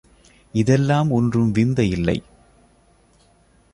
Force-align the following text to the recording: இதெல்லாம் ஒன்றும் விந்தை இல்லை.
இதெல்லாம் 0.53 1.09
ஒன்றும் 1.11 1.51
விந்தை 1.51 1.89
இல்லை. 1.89 2.23